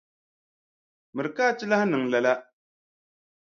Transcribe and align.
Miri 1.15 1.29
ka 1.35 1.43
a 1.49 1.57
ti 1.57 1.65
lahi 1.71 1.85
niŋ 1.87 2.03
lala. 2.11 2.33